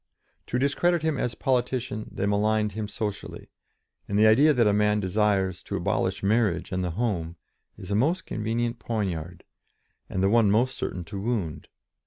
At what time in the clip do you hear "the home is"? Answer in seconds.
6.83-7.91